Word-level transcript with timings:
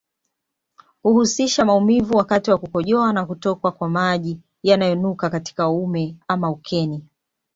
Huhusisha 1.03 1.65
mauvimu 1.65 2.17
wakati 2.17 2.51
wa 2.51 2.57
kukojoa 2.57 3.13
na 3.13 3.25
kutokwa 3.25 3.71
kwa 3.71 3.89
maji 3.89 4.39
yanayonuka 4.63 5.29
katika 5.29 5.69
uume 5.69 6.15
ama 6.27 6.49
ukeni 6.51 7.05